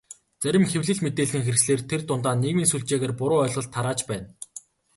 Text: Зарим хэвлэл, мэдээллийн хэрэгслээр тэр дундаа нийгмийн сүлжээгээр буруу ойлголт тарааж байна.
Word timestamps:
Зарим 0.43 0.63
хэвлэл, 0.71 1.03
мэдээллийн 1.05 1.45
хэрэгслээр 1.45 1.81
тэр 1.89 2.01
дундаа 2.07 2.35
нийгмийн 2.41 2.69
сүлжээгээр 2.71 3.13
буруу 3.19 3.39
ойлголт 3.43 3.71
тарааж 3.75 3.99
байна. 4.09 4.27